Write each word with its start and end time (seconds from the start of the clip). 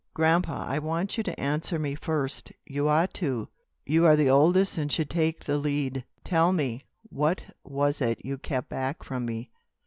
"Grandpa, 0.15 0.65
I 0.65 0.79
want 0.79 1.15
you 1.15 1.23
to 1.25 1.39
answer 1.39 1.77
me 1.77 1.93
first. 1.93 2.51
You 2.65 2.87
ought 2.89 3.13
to. 3.13 3.49
You 3.85 4.07
are 4.07 4.15
the 4.15 4.31
oldest, 4.31 4.79
and 4.79 4.91
should 4.91 5.11
take 5.11 5.43
the 5.43 5.59
lead. 5.59 6.03
Tell 6.23 6.51
me, 6.51 6.85
what 7.11 7.43
was 7.63 8.01
it 8.01 8.25
you 8.25 8.39
kept 8.39 8.67
back 8.67 9.03
from 9.03 9.27
me?" 9.27 9.51